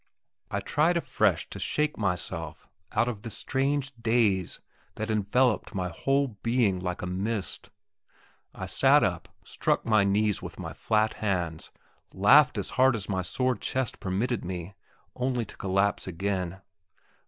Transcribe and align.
I 0.49 0.61
tried 0.61 0.97
afresh 0.97 1.47
to 1.51 1.59
shake 1.59 1.95
myself 1.95 2.67
out 2.91 3.07
of 3.07 3.21
this 3.21 3.37
strange 3.37 3.91
daze 4.01 4.59
that 4.95 5.11
enveloped 5.11 5.75
my 5.75 5.89
whole 5.89 6.39
being 6.41 6.79
like 6.79 7.03
a 7.03 7.05
mist. 7.05 7.69
I 8.51 8.65
sat 8.65 9.03
up, 9.03 9.29
struck 9.43 9.85
my 9.85 10.03
knees 10.03 10.41
with 10.41 10.57
my 10.57 10.73
flat 10.73 11.13
hands, 11.21 11.69
laughed 12.15 12.57
as 12.57 12.71
hard 12.81 12.95
as 12.95 13.09
my 13.09 13.21
sore 13.21 13.55
chest 13.55 13.99
permitted 13.99 14.43
me 14.43 14.73
only 15.15 15.45
to 15.45 15.55
collapse 15.55 16.07
again. 16.07 16.61